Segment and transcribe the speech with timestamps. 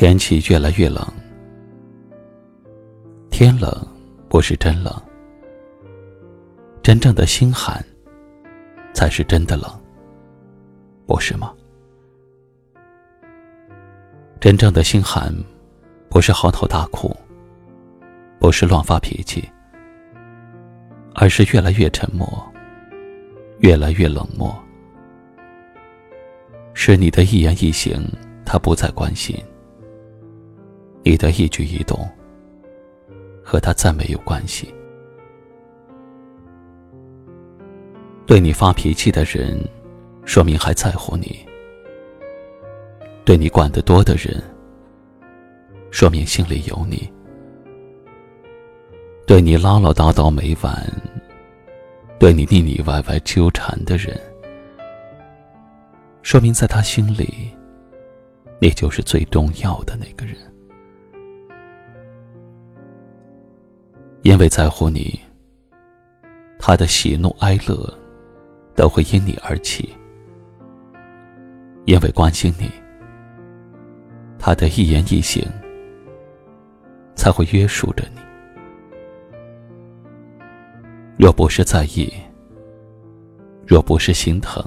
[0.00, 1.06] 天气越来越冷，
[3.28, 3.70] 天冷
[4.30, 4.90] 不是真冷，
[6.82, 7.84] 真正的心寒
[8.94, 9.70] 才是真的冷，
[11.06, 11.52] 不是吗？
[14.40, 15.30] 真正的心寒，
[16.08, 17.14] 不是嚎啕大哭，
[18.38, 19.46] 不是乱发脾气，
[21.14, 22.26] 而是越来越沉默，
[23.58, 24.50] 越来越冷漠，
[26.72, 28.02] 是你的一言一行，
[28.46, 29.36] 他不再关心。
[31.02, 32.08] 你的一举一动
[33.42, 34.72] 和他再没有关系。
[38.26, 39.58] 对你发脾气的人，
[40.24, 41.26] 说明还在乎你；
[43.24, 44.40] 对你管得多的人，
[45.90, 47.10] 说明心里有你；
[49.26, 50.72] 对你唠唠叨叨没完，
[52.20, 54.16] 对你腻腻歪歪纠缠的人，
[56.22, 57.50] 说明在他心里，
[58.60, 60.36] 你就是最重要的那个人。
[64.22, 65.18] 因为在乎你，
[66.58, 67.98] 他的喜怒哀乐
[68.76, 69.88] 都会因你而起；
[71.86, 72.70] 因为关心你，
[74.38, 75.42] 他的一言一行
[77.14, 78.20] 才会约束着你。
[81.16, 82.12] 若不是在意，
[83.66, 84.62] 若不是心疼，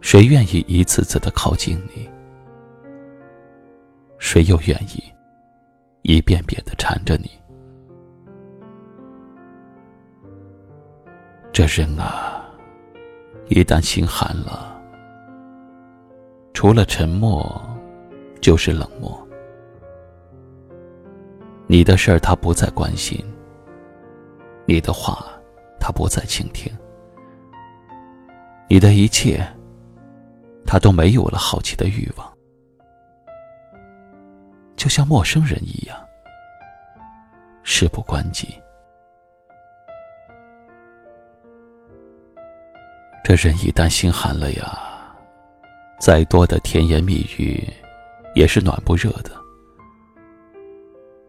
[0.00, 2.10] 谁愿意一次次的靠近你？
[4.18, 5.00] 谁又愿意？
[6.06, 7.30] 一遍遍的缠着你，
[11.50, 12.44] 这人啊，
[13.48, 14.78] 一旦心寒了，
[16.52, 17.58] 除了沉默，
[18.38, 19.18] 就是冷漠。
[21.66, 23.18] 你的事儿他不再关心，
[24.66, 25.24] 你的话
[25.80, 26.70] 他不再倾听，
[28.68, 29.42] 你的一切，
[30.66, 32.33] 他都没有了好奇的欲望。
[34.84, 35.98] 就像陌生人一样，
[37.62, 38.60] 事不关己。
[43.24, 45.16] 这人一旦心寒了呀，
[45.98, 47.66] 再多的甜言蜜语
[48.34, 49.30] 也是暖不热的，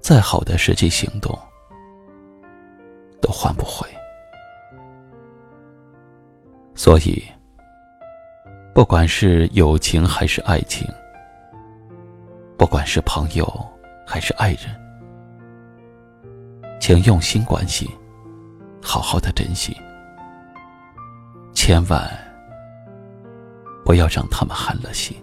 [0.00, 1.32] 再好的实际行动
[3.20, 3.86] 都换不回。
[6.74, 7.22] 所以，
[8.74, 10.84] 不管是友情还是爱情。
[12.56, 13.44] 不管是朋友
[14.06, 14.60] 还是爱人，
[16.80, 17.88] 请用心关心，
[18.82, 19.76] 好好的珍惜，
[21.52, 22.10] 千万
[23.84, 25.16] 不要让他们寒了心。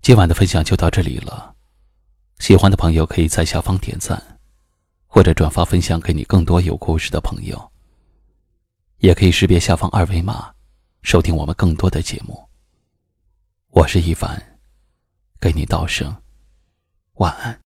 [0.00, 1.55] 今晚的分享就到这里了。
[2.46, 4.22] 喜欢的朋友可以在下方点赞，
[5.08, 7.72] 或者转发分享给你更多有故事的朋友。
[8.98, 10.54] 也可以识别下方二维码，
[11.02, 12.48] 收听我们更多的节目。
[13.70, 14.40] 我是一凡，
[15.40, 16.16] 给你道声
[17.14, 17.65] 晚安。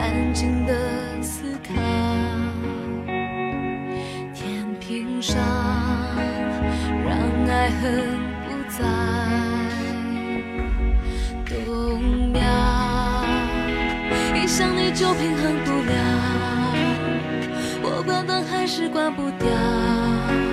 [0.00, 0.72] 安静的
[1.20, 1.74] 思考
[4.32, 5.36] 天平上
[7.04, 8.78] 让爱恨不再。
[11.44, 12.40] 动摇
[14.34, 15.92] 一想你就平衡不了
[17.82, 20.49] 我关灯还是关不掉。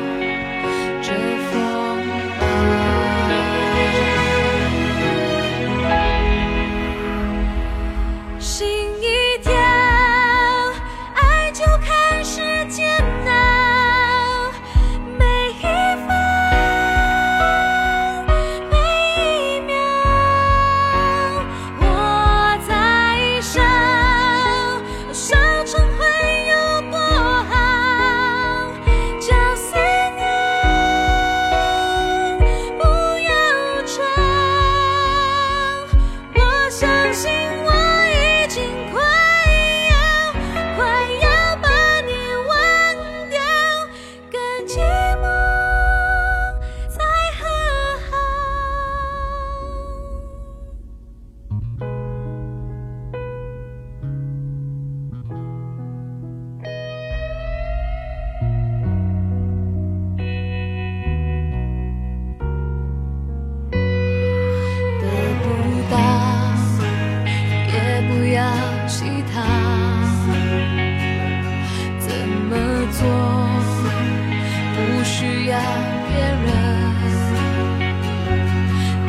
[75.57, 75.65] 向
[76.07, 76.47] 别人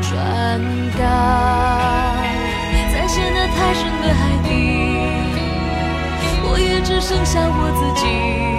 [0.02, 0.10] 转
[0.98, 1.00] 达
[2.92, 4.48] 在陷得太深的海底
[6.44, 8.57] 我也只剩下我自己。